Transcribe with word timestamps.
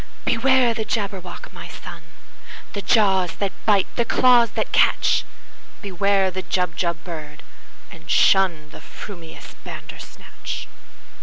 "Beware 0.25 0.73
the 0.73 0.83
Jabberwock, 0.83 1.53
my 1.53 1.67
son! 1.67 2.01
The 2.73 2.81
jaws 2.81 3.35
that 3.35 3.51
bite, 3.67 3.85
the 3.97 4.03
claws 4.03 4.49
that 4.53 4.71
catch! 4.71 5.23
Beware 5.83 6.31
the 6.31 6.41
Jubjub 6.41 7.03
bird, 7.03 7.43
and 7.91 8.07
shunThe 8.07 8.81
frumious 8.81 9.53
Bandersnatch!" 9.63 10.67